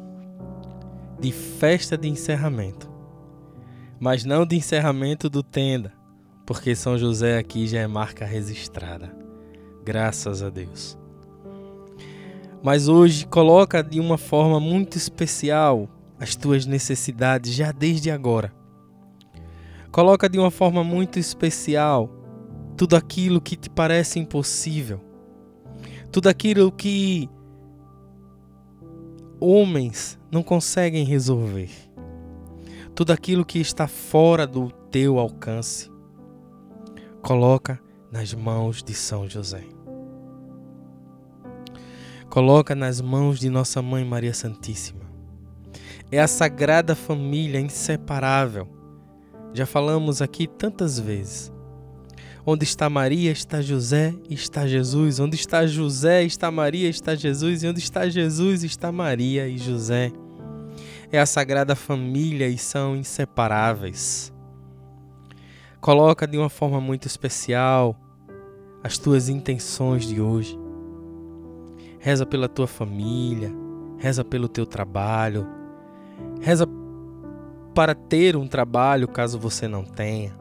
de 1.19 1.33
festa 1.33 1.97
de 1.97 2.07
encerramento. 2.07 2.87
Mas 3.99 4.27
não 4.27 4.45
de 4.45 4.57
encerramento 4.57 5.31
do 5.31 5.43
tenda, 5.43 5.91
porque 6.47 6.75
São 6.75 6.99
José 6.99 7.39
aqui 7.39 7.67
já 7.67 7.81
é 7.81 7.87
marca 7.87 8.25
registrada. 8.25 9.15
Graças 9.85 10.43
a 10.43 10.51
Deus. 10.51 10.99
Mas 12.63 12.89
hoje 12.89 13.27
coloca 13.27 13.83
de 13.83 14.01
uma 14.01 14.17
forma 14.17 14.59
muito 14.59 14.97
especial 14.97 15.89
as 16.19 16.35
tuas 16.35 16.65
necessidades 16.65 17.53
já 17.53 17.73
desde 17.73 18.11
agora. 18.11 18.53
Coloca 19.91 20.29
de 20.29 20.39
uma 20.39 20.51
forma 20.51 20.83
muito 20.83 21.19
especial 21.19 22.11
tudo 22.77 22.97
aquilo 22.97 23.41
que 23.41 23.57
te 23.57 23.71
parece 23.71 24.19
impossível. 24.19 25.01
Tudo 26.11 26.29
aquilo 26.29 26.73
que 26.73 27.29
homens 29.39 30.19
não 30.31 30.43
conseguem 30.43 31.05
resolver. 31.05 31.71
Tudo 32.95 33.13
aquilo 33.13 33.45
que 33.45 33.59
está 33.59 33.87
fora 33.87 34.47
do 34.47 34.71
teu 34.91 35.19
alcance, 35.19 35.91
coloca 37.25 37.81
nas 38.13 38.35
mãos 38.35 38.83
de 38.83 38.93
São 38.93 39.27
José. 39.27 39.65
Coloca 42.29 42.75
nas 42.75 43.01
mãos 43.01 43.41
de 43.41 43.49
nossa 43.49 43.81
mãe 43.81 44.05
Maria 44.05 44.35
Santíssima. 44.35 45.01
É 46.13 46.21
a 46.21 46.29
sagrada 46.29 46.95
família 46.95 47.59
inseparável 47.59 48.69
Já 49.55 49.65
falamos 49.65 50.21
aqui 50.21 50.47
tantas 50.47 51.01
vezes. 51.01 51.51
Onde 52.45 52.65
está 52.65 52.91
Maria, 52.91 53.33
está 53.33 53.63
José, 53.63 54.15
está 54.29 54.67
Jesus. 54.67 55.19
Onde 55.19 55.37
está 55.37 55.67
José, 55.67 56.25
está 56.25 56.51
Maria, 56.51 56.91
está 56.91 57.15
Jesus. 57.15 57.63
E 57.63 57.69
onde 57.69 57.79
está 57.79 58.07
Jesus, 58.07 58.65
está 58.65 58.93
Maria 58.93 59.49
e 59.49 59.57
José. 59.57 60.13
É 61.11 61.19
a 61.19 61.25
Sagrada 61.25 61.75
Família 61.75 62.49
e 62.49 62.59
são 62.59 62.95
inseparáveis. 62.95 64.34
Coloca 65.85 66.27
de 66.27 66.39
uma 66.39 66.49
forma 66.49 66.81
muito 66.81 67.07
especial 67.07 67.95
as 68.83 68.97
tuas 68.97 69.29
intenções 69.29 70.07
de 70.07 70.19
hoje. 70.19 70.59
Reza 71.99 72.25
pela 72.25 72.49
tua 72.49 72.67
família, 72.67 73.53
reza 73.99 74.25
pelo 74.25 74.49
teu 74.49 74.65
trabalho, 74.65 75.47
reza 76.41 76.67
para 77.75 77.95
ter 77.95 78.35
um 78.35 78.49
trabalho 78.49 79.07
caso 79.07 79.39
você 79.39 79.69
não 79.69 79.85
tenha. 79.85 80.35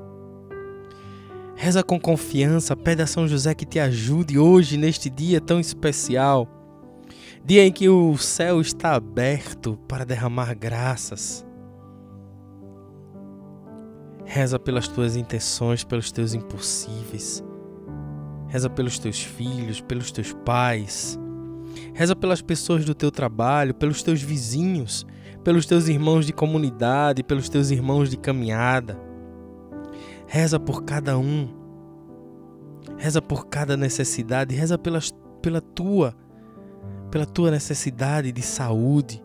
Reza 1.58 1.84
com 1.84 2.00
confiança, 2.00 2.74
pede 2.74 3.02
a 3.02 3.06
São 3.06 3.28
José 3.28 3.54
que 3.54 3.66
te 3.66 3.82
ajude 3.82 4.40
hoje, 4.40 4.78
neste 4.78 5.10
dia 5.10 5.42
tão 5.42 5.60
especial. 5.60 6.48
Dia 7.44 7.66
em 7.66 7.72
que 7.74 7.90
o 7.90 8.18
céu 8.18 8.62
está 8.62 8.96
aberto 8.96 9.78
para 9.90 10.06
derramar 10.06 10.56
graças. 10.56 11.46
Reza 14.26 14.58
pelas 14.58 14.88
tuas 14.88 15.16
intenções, 15.16 15.84
pelos 15.84 16.12
teus 16.12 16.34
impossíveis. 16.34 17.44
Reza 18.48 18.70
pelos 18.70 19.00
teus 19.00 19.22
filhos, 19.22 19.82
pelos 19.82 20.12
teus 20.12 20.34
pais. 20.46 21.20
Reza 21.94 22.16
pelas 22.16 22.42
pessoas 22.42 22.86
do 22.86 22.96
teu 22.96 23.12
trabalho, 23.12 23.74
pelos 23.74 24.02
teus 24.04 24.22
vizinhos, 24.22 25.06
pelos 25.44 25.66
teus 25.66 25.88
irmãos 25.88 26.26
de 26.26 26.34
comunidade, 26.34 27.24
pelos 27.24 27.50
teus 27.50 27.72
irmãos 27.72 28.10
de 28.10 28.18
caminhada. 28.18 29.00
Reza 30.28 30.60
por 30.60 30.84
cada 30.84 31.18
um. 31.18 31.48
Reza 32.98 33.22
por 33.22 33.48
cada 33.48 33.76
necessidade, 33.76 34.56
reza 34.56 34.78
pela 34.78 35.62
tua, 35.62 36.16
pela 37.12 37.26
tua 37.26 37.52
necessidade 37.52 38.32
de 38.32 38.42
saúde. 38.42 39.22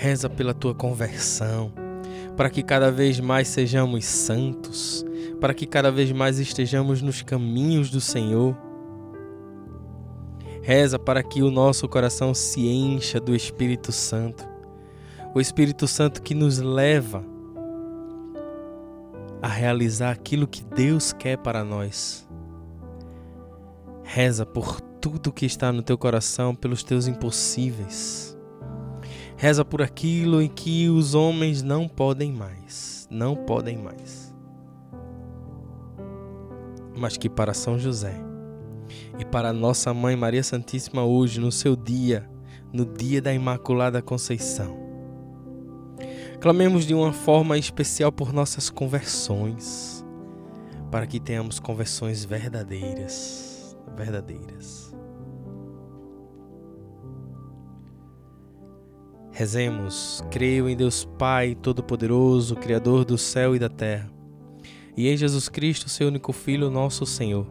Reza 0.00 0.30
pela 0.30 0.54
tua 0.54 0.72
conversão, 0.72 1.72
para 2.36 2.48
que 2.48 2.62
cada 2.62 2.88
vez 2.88 3.18
mais 3.18 3.48
sejamos 3.48 4.04
santos, 4.04 5.04
para 5.40 5.52
que 5.52 5.66
cada 5.66 5.90
vez 5.90 6.12
mais 6.12 6.38
estejamos 6.38 7.02
nos 7.02 7.20
caminhos 7.20 7.90
do 7.90 8.00
Senhor. 8.00 8.56
Reza 10.62 11.00
para 11.00 11.20
que 11.20 11.42
o 11.42 11.50
nosso 11.50 11.88
coração 11.88 12.32
se 12.32 12.68
encha 12.68 13.18
do 13.18 13.34
Espírito 13.34 13.90
Santo, 13.90 14.48
o 15.34 15.40
Espírito 15.40 15.88
Santo 15.88 16.22
que 16.22 16.32
nos 16.32 16.58
leva 16.58 17.24
a 19.42 19.48
realizar 19.48 20.12
aquilo 20.12 20.46
que 20.46 20.62
Deus 20.62 21.12
quer 21.12 21.38
para 21.38 21.64
nós. 21.64 22.24
Reza 24.04 24.46
por 24.46 24.80
tudo 24.80 25.32
que 25.32 25.44
está 25.44 25.72
no 25.72 25.82
teu 25.82 25.98
coração, 25.98 26.54
pelos 26.54 26.84
teus 26.84 27.08
impossíveis. 27.08 28.27
Reza 29.38 29.64
por 29.64 29.80
aquilo 29.80 30.42
em 30.42 30.48
que 30.48 30.90
os 30.90 31.14
homens 31.14 31.62
não 31.62 31.88
podem 31.88 32.30
mais, 32.30 33.08
não 33.10 33.34
podem 33.34 33.78
mais 33.78 34.28
mas 36.98 37.16
que 37.16 37.28
para 37.28 37.54
São 37.54 37.78
José 37.78 38.14
e 39.18 39.24
para 39.24 39.52
nossa 39.52 39.94
mãe 39.94 40.16
Maria 40.16 40.42
Santíssima 40.42 41.04
hoje, 41.04 41.40
no 41.40 41.52
seu 41.52 41.76
dia, 41.76 42.28
no 42.72 42.84
dia 42.84 43.22
da 43.22 43.32
Imaculada 43.32 44.02
Conceição. 44.02 44.76
Clamemos 46.40 46.86
de 46.86 46.94
uma 46.94 47.12
forma 47.12 47.58
especial 47.58 48.12
por 48.12 48.32
nossas 48.32 48.70
conversões, 48.70 50.04
para 50.90 51.06
que 51.06 51.18
tenhamos 51.18 51.58
conversões 51.58 52.24
verdadeiras, 52.24 53.76
verdadeiras. 53.96 54.94
Rezemos, 59.38 60.24
creio 60.32 60.68
em 60.68 60.76
Deus 60.76 61.04
Pai 61.16 61.54
Todo-Poderoso, 61.54 62.56
Criador 62.56 63.04
do 63.04 63.16
céu 63.16 63.54
e 63.54 63.58
da 63.60 63.68
terra 63.68 64.18
e 64.98 65.08
em 65.08 65.16
Jesus 65.16 65.48
Cristo, 65.48 65.88
seu 65.88 66.08
único 66.08 66.32
Filho, 66.32 66.68
nosso 66.72 67.06
Senhor, 67.06 67.46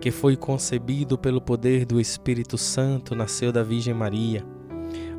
que 0.00 0.12
foi 0.12 0.36
concebido 0.36 1.18
pelo 1.18 1.40
poder 1.40 1.84
do 1.84 2.00
Espírito 2.00 2.56
Santo, 2.56 3.12
nasceu 3.16 3.50
da 3.50 3.64
Virgem 3.64 3.92
Maria, 3.92 4.46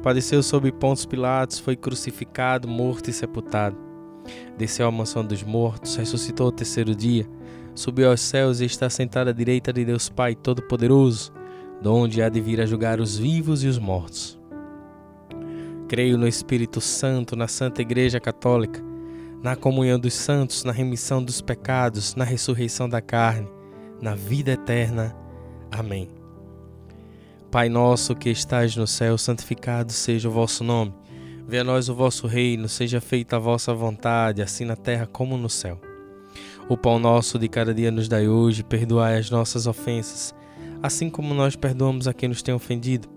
padeceu 0.02 0.42
sob 0.42 0.72
Pontos 0.72 1.06
Pilatos, 1.06 1.60
foi 1.60 1.76
crucificado, 1.76 2.70
morto 2.70 3.10
e 3.10 3.14
sepultado. 3.14 3.76
Desceu 4.58 4.88
à 4.88 4.92
mansão 4.92 5.26
dos 5.26 5.44
mortos, 5.44 5.98
ressuscitou 5.98 6.46
ao 6.46 6.54
terceiro 6.54 6.96
dia, 6.96 7.28
subiu 7.76 8.10
aos 8.10 8.22
céus 8.22 8.62
e 8.62 8.66
está 8.66 8.90
sentado 8.90 9.28
à 9.28 9.34
direita 9.34 9.74
de 9.74 9.84
Deus 9.84 10.08
Pai 10.08 10.36
Todo-Poderoso, 10.36 11.34
donde 11.82 12.22
há 12.22 12.30
de 12.30 12.40
vir 12.40 12.62
a 12.62 12.66
julgar 12.66 13.02
os 13.02 13.18
vivos 13.18 13.62
e 13.62 13.68
os 13.68 13.78
mortos. 13.78 14.37
Creio 15.88 16.18
no 16.18 16.28
Espírito 16.28 16.82
Santo, 16.82 17.34
na 17.36 17.48
Santa 17.48 17.82
Igreja 17.82 18.20
Católica, 18.20 18.84
na 19.42 19.56
comunhão 19.56 19.98
dos 19.98 20.14
santos, 20.14 20.66
na 20.66 20.74
remissão 20.74 21.24
dos 21.24 21.40
pecados, 21.40 22.14
na 22.14 22.26
ressurreição 22.26 22.90
da 22.90 23.00
carne, 23.00 23.48
na 24.02 24.14
vida 24.14 24.52
eterna. 24.52 25.16
Amém. 25.72 26.10
Pai 27.50 27.70
nosso 27.70 28.14
que 28.14 28.30
estais 28.30 28.76
no 28.76 28.86
céu, 28.86 29.18
santificado 29.18 29.94
seja 29.94 30.28
o 30.28 30.32
vosso 30.32 30.62
nome. 30.62 30.94
Venha 31.48 31.62
a 31.62 31.66
nós 31.66 31.88
o 31.88 31.96
vosso 31.96 32.28
reino, 32.28 32.68
seja 32.68 33.00
feita 33.00 33.38
a 33.38 33.40
vossa 33.40 33.74
vontade, 33.74 34.42
assim 34.42 34.66
na 34.66 34.76
terra 34.76 35.08
como 35.08 35.38
no 35.38 35.50
céu. 35.50 35.80
O 36.68 36.76
pão 36.76 37.00
nosso 37.00 37.40
de 37.40 37.48
cada 37.48 37.74
dia 37.74 37.90
nos 37.90 38.10
dai 38.10 38.28
hoje, 38.28 38.62
perdoai 38.62 39.18
as 39.18 39.32
nossas 39.32 39.66
ofensas, 39.66 40.36
assim 40.84 41.10
como 41.10 41.34
nós 41.34 41.56
perdoamos 41.56 42.10
a 42.10 42.14
quem 42.14 42.28
nos 42.28 42.42
tem 42.42 42.54
ofendido. 42.54 43.17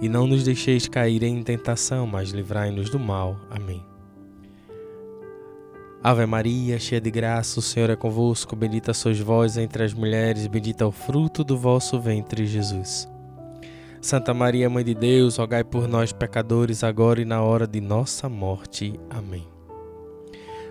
E 0.00 0.08
não 0.08 0.26
nos 0.26 0.44
deixeis 0.44 0.88
cair 0.88 1.22
em 1.22 1.42
tentação, 1.42 2.06
mas 2.06 2.30
livrai-nos 2.30 2.88
do 2.88 2.98
mal. 2.98 3.36
Amém. 3.50 3.84
Ave 6.02 6.24
Maria, 6.24 6.78
cheia 6.78 6.98
de 6.98 7.10
graça, 7.10 7.58
o 7.58 7.62
Senhor 7.62 7.90
é 7.90 7.96
convosco, 7.96 8.56
bendita 8.56 8.94
sois 8.94 9.20
vós 9.20 9.58
entre 9.58 9.84
as 9.84 9.92
mulheres, 9.92 10.46
bendito 10.46 10.82
é 10.82 10.86
o 10.86 10.90
fruto 10.90 11.44
do 11.44 11.58
vosso 11.58 12.00
ventre, 12.00 12.46
Jesus. 12.46 13.06
Santa 14.00 14.32
Maria, 14.32 14.70
Mãe 14.70 14.82
de 14.82 14.94
Deus, 14.94 15.36
rogai 15.36 15.62
por 15.62 15.86
nós, 15.86 16.10
pecadores, 16.10 16.82
agora 16.82 17.20
e 17.20 17.26
na 17.26 17.42
hora 17.42 17.66
de 17.66 17.82
nossa 17.82 18.30
morte. 18.30 18.98
Amém. 19.10 19.46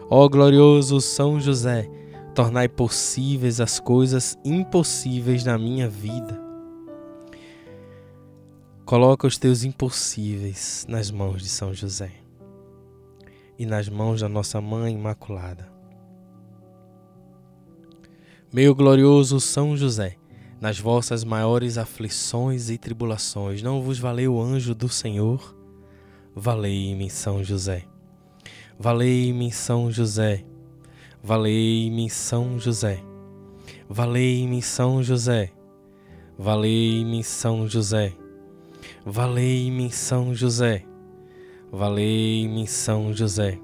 Ó 0.09 0.27
glorioso 0.27 0.99
São 0.99 1.39
José, 1.39 1.87
tornai 2.33 2.67
possíveis 2.67 3.61
as 3.61 3.79
coisas 3.79 4.35
impossíveis 4.43 5.43
na 5.43 5.59
minha 5.59 5.87
vida. 5.87 6.48
Coloca 8.89 9.27
os 9.27 9.37
teus 9.37 9.63
impossíveis 9.63 10.83
nas 10.89 11.11
mãos 11.11 11.43
de 11.43 11.47
São 11.47 11.71
José 11.71 12.11
e 13.55 13.63
nas 13.63 13.87
mãos 13.87 14.21
da 14.21 14.27
nossa 14.27 14.59
Mãe 14.59 14.95
Imaculada. 14.95 15.71
Meu 18.51 18.73
glorioso 18.73 19.39
São 19.39 19.77
José, 19.77 20.15
nas 20.59 20.79
vossas 20.79 21.23
maiores 21.23 21.77
aflições 21.77 22.71
e 22.71 22.79
tribulações, 22.79 23.61
não 23.61 23.79
vos 23.79 23.99
valeu 23.99 24.33
o 24.33 24.41
anjo 24.41 24.73
do 24.73 24.89
Senhor? 24.89 25.55
Valei-me, 26.35 27.11
São 27.11 27.43
José. 27.43 27.85
Valei-me, 28.79 29.51
São 29.51 29.91
José. 29.91 30.43
Valei-me, 31.21 32.09
São 32.09 32.57
José. 32.57 33.03
Valei-me, 33.87 34.63
São 34.63 35.03
José. 35.03 35.53
Valei-me, 36.39 37.23
São 37.23 37.67
José. 37.67 38.18
Valei-me, 39.05 39.89
São 39.91 40.35
José. 40.35 40.83
Valei-me 41.71 42.67
São 42.67 43.13
José. 43.13 43.59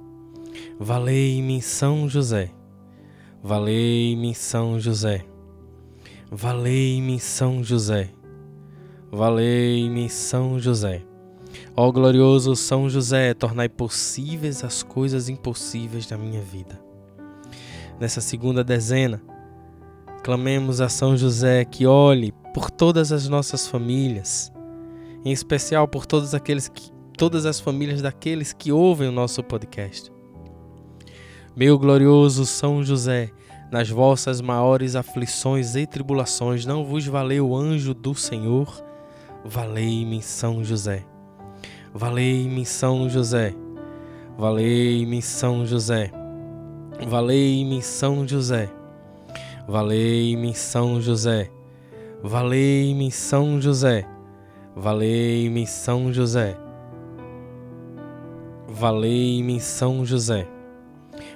Valei-me 0.80 1.62
São 1.62 2.08
José. 2.08 2.52
Valei-me 3.44 4.34
São 4.34 4.80
José. 4.80 5.26
Valei-me 6.32 7.20
São 7.20 7.64
José. 7.64 8.10
Valei-me 9.12 10.10
São 10.10 10.58
José. 10.58 11.04
Ó 11.76 11.92
glorioso 11.92 12.56
São 12.56 12.90
José, 12.90 13.34
tornai 13.34 13.68
possíveis 13.68 14.64
as 14.64 14.84
coisas 14.84 15.28
impossíveis 15.28 16.08
da 16.08 16.18
minha 16.18 16.42
vida. 16.42 16.80
Nessa 18.00 18.22
segunda 18.22 18.64
dezena, 18.64 19.22
clamemos 20.24 20.82
a 20.82 20.90
São 20.90 21.16
José 21.16 21.66
que 21.66 21.86
olhe 21.86 22.34
por 22.54 22.72
todas 22.72 23.12
as 23.12 23.28
nossas 23.28 23.68
famílias, 23.68 24.52
em 25.26 25.32
especial 25.32 25.88
por 25.88 26.06
todos 26.06 26.36
aqueles 26.36 26.70
que 26.70 26.94
todas 27.18 27.46
as 27.46 27.60
famílias 27.60 28.02
daqueles 28.02 28.54
que 28.54 28.72
ouvem 28.72 29.08
o 29.08 29.12
nosso 29.12 29.42
podcast. 29.44 30.12
Meu 31.56 31.80
glorioso 31.80 32.46
São 32.46 32.84
José, 32.84 33.32
nas 33.72 33.90
vossas 33.90 34.42
maiores 34.42 34.96
aflições 34.96 35.76
e 35.76 35.88
tribulações, 35.88 36.66
não 36.66 36.84
vos 36.84 37.08
valeu 37.08 37.50
o 37.50 37.58
anjo 37.58 37.94
do 37.94 38.14
Senhor? 38.14 38.84
Valei-me, 39.44 40.22
São 40.22 40.64
José. 40.64 41.06
Valei-me, 41.94 42.66
São 42.66 43.10
José. 43.10 43.56
Valei-me 44.38 45.22
São 45.22 45.66
José. 45.66 46.12
Valei-me 47.08 47.82
São 47.82 48.28
José. 48.28 48.70
Valei-me 49.68 50.54
São 50.54 51.00
José. 51.00 51.50
Valei-me 52.22 53.12
São 53.12 53.62
José. 53.62 54.15
Valei-me 54.78 55.66
São 55.66 56.12
José. 56.12 56.58
Valei-me 58.68 59.58
São 59.62 60.06
José. 60.06 60.46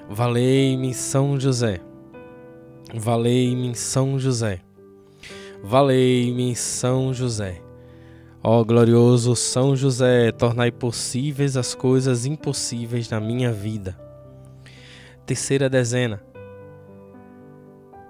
Valei-me 0.10 0.93
São 0.93 1.39
José. 1.39 1.80
Valei-me 2.93 3.73
São 3.73 4.19
José. 4.19 4.60
Valei-me 5.63 6.54
São 6.54 7.13
José. 7.13 7.62
Ó 8.43 8.62
glorioso 8.65 9.34
São 9.38 9.73
José, 9.73 10.34
tornai 10.34 10.69
possíveis 10.69 11.56
as 11.56 11.73
coisas 11.73 12.25
impossíveis 12.25 13.10
na 13.10 13.21
minha 13.21 13.54
vida. 13.54 13.97
Terceira 15.25 15.69
dezena. 15.69 16.21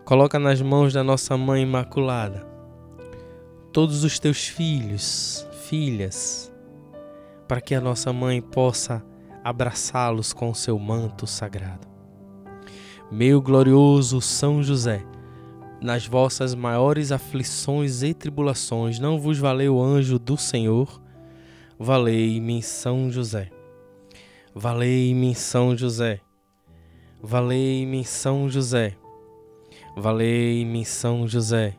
Coloca 0.05 0.39
nas 0.39 0.59
mãos 0.59 0.91
da 0.91 1.03
nossa 1.03 1.37
Mãe 1.37 1.61
Imaculada 1.61 2.49
todos 3.71 4.03
os 4.03 4.19
teus 4.19 4.47
filhos, 4.47 5.47
filhas, 5.67 6.51
para 7.47 7.61
que 7.61 7.75
a 7.75 7.81
nossa 7.81 8.11
mãe 8.11 8.41
possa 8.41 9.03
abraçá-los 9.43 10.33
com 10.33 10.49
o 10.49 10.55
seu 10.55 10.77
manto 10.77 11.25
sagrado. 11.25 11.87
Meu 13.11 13.41
glorioso 13.41 14.21
São 14.21 14.61
José, 14.61 15.03
nas 15.81 16.05
vossas 16.05 16.53
maiores 16.53 17.11
aflições 17.11 18.03
e 18.03 18.13
tribulações, 18.13 18.99
não 18.99 19.17
vos 19.17 19.39
valeu 19.39 19.77
o 19.77 19.81
anjo 19.81 20.19
do 20.19 20.37
Senhor? 20.37 21.01
Valei-me 21.77 22.61
São 22.61 23.09
José. 23.09 23.49
Valei-me 24.53 25.33
São 25.33 25.77
José. 25.77 26.19
Valei-me 27.21 28.03
São 28.03 28.49
José. 28.49 28.97
Valei-me 29.95 30.83
São 30.83 31.27
José. 31.27 31.78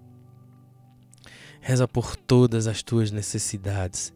Reza 1.63 1.87
por 1.87 2.15
todas 2.15 2.65
as 2.65 2.81
tuas 2.81 3.11
necessidades 3.11 4.11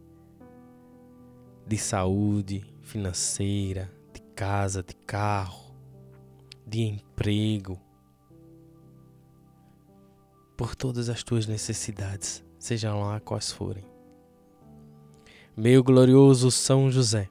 de 1.67 1.77
saúde 1.77 2.65
financeira, 2.81 3.91
de 4.11 4.19
casa, 4.35 4.81
de 4.81 4.95
carro, 4.95 5.75
de 6.65 6.81
emprego, 6.81 7.79
por 10.57 10.75
todas 10.75 11.07
as 11.07 11.21
tuas 11.21 11.45
necessidades, 11.45 12.43
sejam 12.57 13.01
lá 13.01 13.19
quais 13.19 13.51
forem. 13.51 13.85
Meu 15.55 15.83
glorioso 15.83 16.49
São 16.49 16.89
José, 16.89 17.29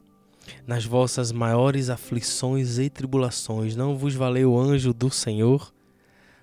nas 0.65 0.85
vossas 0.85 1.33
maiores 1.33 1.91
aflições 1.91 2.79
e 2.79 2.89
tribulações, 2.89 3.75
não 3.75 3.99
vos 3.99 4.15
valeu 4.15 4.53
o 4.53 4.61
anjo 4.61 4.95
do 4.95 5.11
Senhor? 5.11 5.75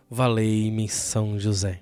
Valei-me 0.09 0.89
São 0.89 1.39
José. 1.39 1.81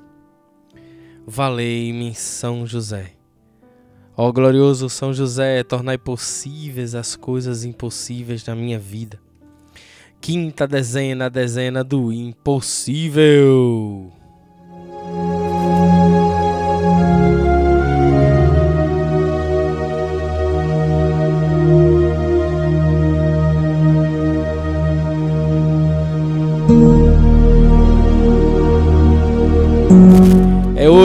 Valei-me 1.33 2.13
São 2.13 2.67
José. 2.67 3.13
Ó 4.17 4.29
glorioso 4.33 4.89
São 4.89 5.13
José, 5.13 5.63
tornai 5.63 5.97
possíveis 5.97 6.93
as 6.93 7.15
coisas 7.15 7.63
impossíveis 7.63 8.45
na 8.45 8.53
minha 8.53 8.77
vida. 8.77 9.17
Quinta 10.19 10.67
dezena, 10.67 11.29
dezena 11.29 11.85
do 11.85 12.11
impossível. 12.11 13.31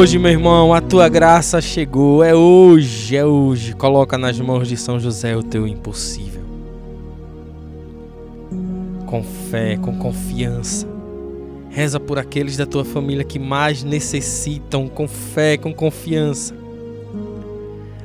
Hoje, 0.06 0.20
meu 0.20 0.30
irmão, 0.30 0.72
a 0.72 0.80
tua 0.80 1.08
graça 1.08 1.60
chegou. 1.60 2.22
É 2.22 2.32
hoje, 2.32 3.16
é 3.16 3.26
hoje. 3.26 3.74
Coloca 3.74 4.16
nas 4.16 4.38
mãos 4.38 4.68
de 4.68 4.76
São 4.76 5.00
José 5.00 5.36
o 5.36 5.42
teu 5.42 5.66
impossível. 5.66 6.42
Com 9.04 9.24
fé, 9.24 9.76
com 9.76 9.98
confiança. 9.98 10.86
Reza 11.70 11.98
por 11.98 12.20
aqueles 12.20 12.56
da 12.56 12.64
tua 12.64 12.84
família 12.84 13.24
que 13.24 13.40
mais 13.40 13.82
necessitam, 13.82 14.86
com 14.86 15.08
fé, 15.08 15.56
com 15.56 15.74
confiança. 15.74 16.54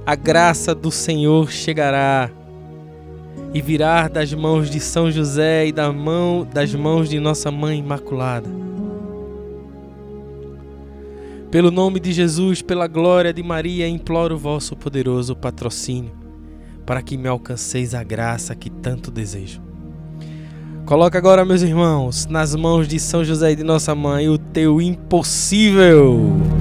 A 0.04 0.16
graça 0.16 0.74
do 0.74 0.90
Senhor 0.90 1.52
chegará 1.52 2.32
e 3.54 3.62
virá 3.62 4.08
das 4.08 4.34
mãos 4.34 4.72
de 4.72 4.80
São 4.80 5.12
José 5.12 5.68
e 5.68 5.72
da 5.72 5.94
mão, 5.94 6.48
das 6.52 6.74
mãos 6.74 7.08
de 7.08 7.20
nossa 7.20 7.52
Mãe 7.52 7.78
Imaculada. 7.78 8.61
Pelo 11.52 11.70
nome 11.70 12.00
de 12.00 12.14
Jesus, 12.14 12.62
pela 12.62 12.88
glória 12.88 13.34
de 13.34 13.44
Maria, 13.44 13.86
imploro 13.86 14.36
o 14.36 14.38
vosso 14.38 14.74
poderoso 14.74 15.36
patrocínio, 15.36 16.14
para 16.86 17.02
que 17.02 17.18
me 17.18 17.28
alcanceis 17.28 17.94
a 17.94 18.02
graça 18.02 18.56
que 18.56 18.70
tanto 18.70 19.12
desejo. 19.12 19.62
Coloca 20.86 21.18
agora, 21.18 21.44
meus 21.44 21.62
irmãos, 21.62 22.26
nas 22.26 22.56
mãos 22.56 22.88
de 22.88 22.98
São 23.02 23.22
José 23.22 23.52
e 23.52 23.56
de 23.58 23.66
nossa 23.66 23.94
mãe 23.94 24.30
o 24.30 24.38
teu 24.38 24.82
impossível. 24.82 26.61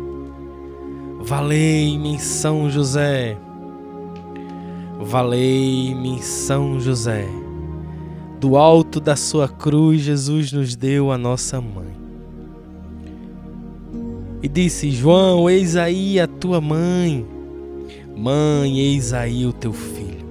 Valei-me 1.31 2.19
São 2.19 2.69
José. 2.69 3.37
Valei-me 4.99 6.21
São 6.21 6.77
José. 6.77 7.25
Do 8.37 8.57
alto 8.57 8.99
da 8.99 9.15
sua 9.15 9.47
cruz, 9.47 10.01
Jesus 10.01 10.51
nos 10.51 10.75
deu 10.75 11.09
a 11.09 11.17
nossa 11.17 11.61
mãe. 11.61 11.95
E 14.43 14.47
disse: 14.49 14.91
João, 14.91 15.49
eis 15.49 15.77
aí 15.77 16.19
a 16.19 16.27
tua 16.27 16.59
mãe. 16.59 17.25
Mãe, 18.13 18.79
eis 18.79 19.13
aí 19.13 19.45
o 19.45 19.53
teu 19.53 19.71
filho. 19.71 20.25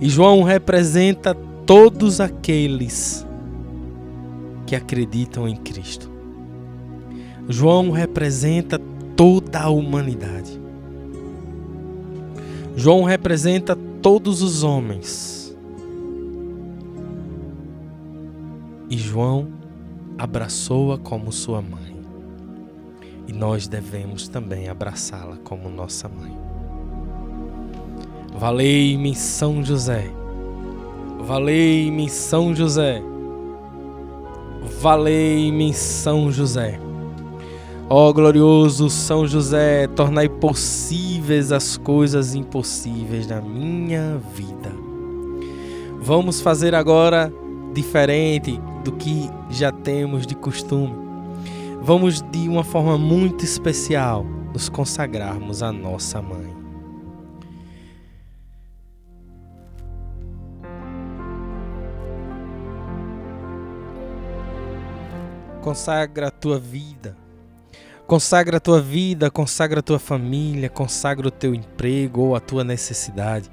E 0.00 0.08
João 0.08 0.42
representa 0.42 1.36
todos 1.64 2.20
aqueles 2.20 3.24
que 4.66 4.74
acreditam 4.74 5.46
em 5.46 5.54
Cristo. 5.54 6.10
João 7.48 7.92
representa 7.92 8.76
toda 9.20 9.60
a 9.60 9.68
humanidade. 9.68 10.58
João 12.74 13.04
representa 13.04 13.76
todos 13.76 14.40
os 14.40 14.62
homens. 14.62 15.54
E 18.88 18.96
João 18.96 19.48
abraçou-a 20.16 20.96
como 20.96 21.30
sua 21.32 21.60
mãe. 21.60 22.00
E 23.28 23.32
nós 23.34 23.68
devemos 23.68 24.26
também 24.26 24.70
abraçá-la 24.70 25.36
como 25.44 25.68
nossa 25.68 26.08
mãe. 26.08 26.34
Valei-me 28.38 29.14
São 29.14 29.62
José. 29.62 30.10
Valei-me 31.18 32.08
São 32.08 32.56
José. 32.56 33.02
Valei-me 34.80 35.74
São 35.74 36.32
José. 36.32 36.80
Ó 37.92 38.12
glorioso 38.12 38.88
São 38.88 39.26
José, 39.26 39.88
tornai 39.88 40.28
possíveis 40.28 41.50
as 41.50 41.76
coisas 41.76 42.36
impossíveis 42.36 43.26
na 43.26 43.40
minha 43.40 44.16
vida. 44.32 44.72
Vamos 46.00 46.40
fazer 46.40 46.72
agora 46.72 47.32
diferente 47.74 48.60
do 48.84 48.92
que 48.92 49.28
já 49.50 49.72
temos 49.72 50.24
de 50.24 50.36
costume. 50.36 50.94
Vamos 51.82 52.22
de 52.22 52.48
uma 52.48 52.62
forma 52.62 52.96
muito 52.96 53.44
especial 53.44 54.24
nos 54.52 54.68
consagrarmos 54.68 55.60
à 55.60 55.72
nossa 55.72 56.22
mãe. 56.22 56.54
Consagra 65.60 66.28
a 66.28 66.30
tua 66.30 66.56
vida 66.60 67.16
Consagra 68.10 68.56
a 68.56 68.60
tua 68.60 68.80
vida, 68.80 69.30
consagra 69.30 69.78
a 69.78 69.82
tua 69.84 70.00
família, 70.00 70.68
consagra 70.68 71.28
o 71.28 71.30
teu 71.30 71.54
emprego 71.54 72.22
ou 72.22 72.34
a 72.34 72.40
tua 72.40 72.64
necessidade. 72.64 73.48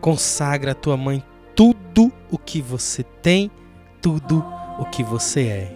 Consagra 0.00 0.72
a 0.72 0.74
tua 0.74 0.96
mãe 0.96 1.22
tudo 1.54 2.10
o 2.30 2.38
que 2.38 2.62
você 2.62 3.02
tem, 3.02 3.50
tudo 4.00 4.42
o 4.78 4.86
que 4.86 5.04
você 5.04 5.40
é. 5.42 5.75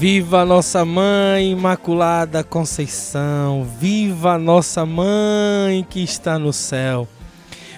Viva 0.00 0.46
nossa 0.46 0.82
mãe 0.82 1.50
Imaculada 1.50 2.42
Conceição, 2.42 3.68
viva 3.78 4.38
nossa 4.38 4.86
mãe 4.86 5.86
que 5.90 6.02
está 6.02 6.38
no 6.38 6.54
céu. 6.54 7.06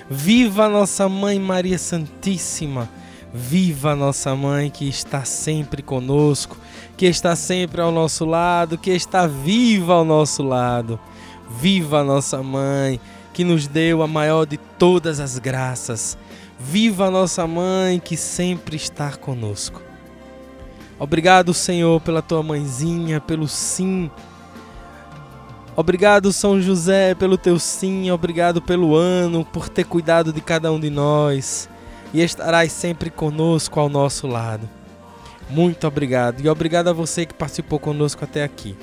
Viva 0.08 0.68
nossa 0.68 1.08
mãe 1.08 1.40
Maria 1.40 1.76
Santíssima. 1.76 2.88
Viva 3.35 3.96
nossa 3.96 4.37
mãe 4.37 4.70
que 4.70 4.88
está 4.88 5.24
sempre 5.24 5.82
conosco, 5.82 6.56
que 6.96 7.06
está 7.06 7.35
sempre 7.35 7.80
ao 7.80 7.90
nosso 7.90 8.24
lado, 8.24 8.78
que 8.78 8.92
está 8.92 9.26
viva 9.26 9.94
ao 9.94 10.04
nosso 10.04 10.44
lado. 10.44 11.00
Viva 11.50 12.04
nossa 12.04 12.40
mãe 12.40 13.00
que 13.32 13.42
nos 13.42 13.66
deu 13.66 14.00
a 14.00 14.06
maior 14.06 14.46
de 14.46 14.58
todas 14.58 15.18
as 15.18 15.40
graças. 15.40 16.16
Viva 16.56 17.11
nossa 17.11 17.48
mãe 17.48 17.98
que 17.98 18.16
sempre 18.16 18.76
está 18.76 19.11
conosco. 19.11 19.91
Obrigado, 21.02 21.52
Senhor, 21.52 22.00
pela 22.00 22.22
tua 22.22 22.44
mãezinha, 22.44 23.20
pelo 23.20 23.48
sim. 23.48 24.08
Obrigado, 25.74 26.32
São 26.32 26.62
José, 26.62 27.12
pelo 27.16 27.36
teu 27.36 27.58
sim. 27.58 28.08
Obrigado 28.12 28.62
pelo 28.62 28.94
ano, 28.94 29.44
por 29.44 29.68
ter 29.68 29.82
cuidado 29.82 30.32
de 30.32 30.40
cada 30.40 30.70
um 30.70 30.78
de 30.78 30.88
nós. 30.90 31.68
e 32.14 32.20
estarás 32.20 32.70
sempre 32.70 33.10
conosco 33.10 33.80
ao 33.80 33.88
nosso 33.88 34.28
lado. 34.28 34.70
Muito 35.50 35.88
obrigado 35.88 36.40
e 36.40 36.48
obrigado 36.48 36.86
a 36.86 36.92
você 36.92 37.26
que 37.26 37.34
participou 37.34 37.80
conosco 37.80 38.22
até 38.22 38.44
aqui. 38.44 38.76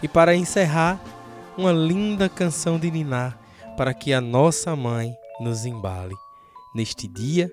E 0.00 0.06
para 0.06 0.36
encerrar, 0.36 1.00
uma 1.58 1.72
linda 1.72 2.28
canção 2.28 2.78
de 2.78 2.88
Niná 2.92 3.34
para 3.76 3.92
que 3.92 4.12
a 4.12 4.20
nossa 4.20 4.76
mãe 4.76 5.16
nos 5.40 5.66
embale 5.66 6.14
neste 6.72 7.08
dia 7.08 7.50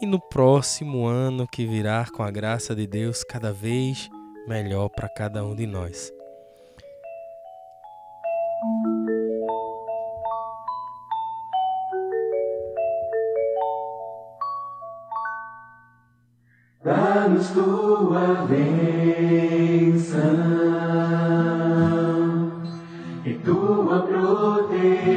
e 0.00 0.06
no 0.06 0.18
próximo 0.18 1.06
ano 1.06 1.46
que 1.46 1.66
virá 1.66 2.06
com 2.10 2.22
a 2.22 2.30
graça 2.30 2.74
de 2.74 2.86
Deus 2.86 3.22
cada 3.22 3.52
vez 3.52 4.08
melhor 4.48 4.88
para 4.88 5.08
cada 5.08 5.44
um 5.44 5.54
de 5.54 5.66
nós. 5.66 6.10
Dá-nos 16.82 17.50
tua 17.50 18.46
bênção 18.48 20.20
e 23.24 23.34
tua 23.34 24.00
proteção. 24.06 25.10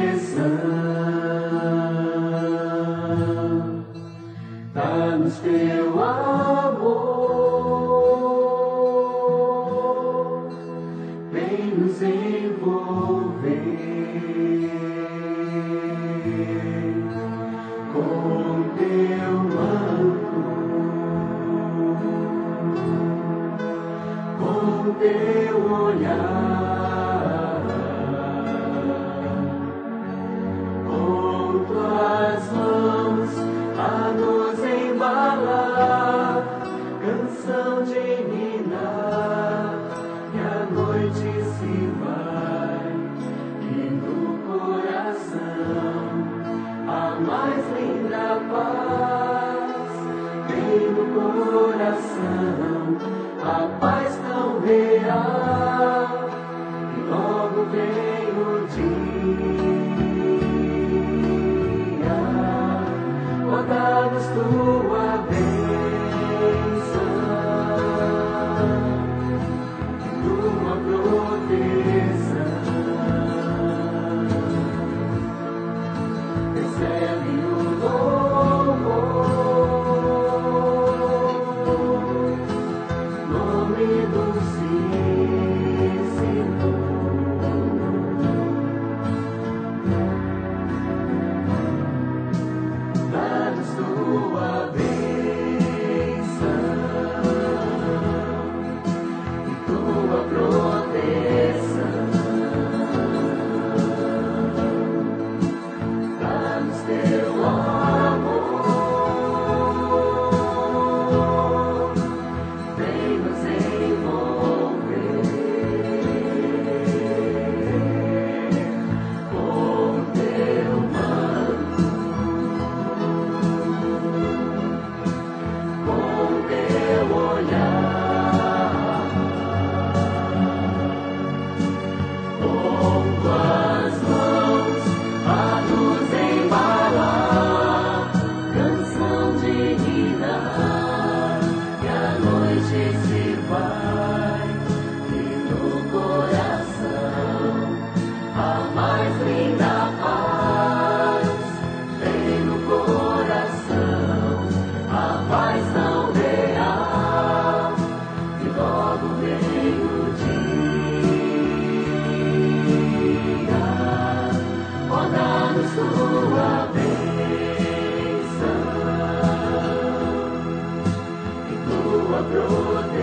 Tua 172.22 172.93